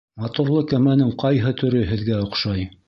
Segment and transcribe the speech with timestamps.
[0.21, 2.69] Моторлы кәмәнең ҡайһы төрө һеҙгә оҡшай